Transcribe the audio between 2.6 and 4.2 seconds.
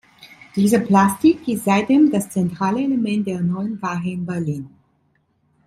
Element der Neuen Wache